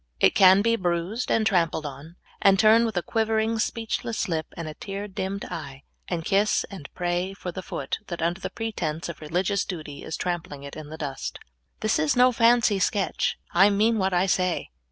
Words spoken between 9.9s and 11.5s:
is trampling it in the dust.